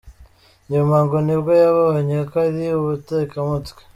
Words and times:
Nyuma 0.71 0.95
ngo 1.05 1.17
nibwo 1.25 1.51
yabonye 1.63 2.17
ko 2.29 2.35
ari 2.45 2.65
ubutekamutwe. 2.79 3.81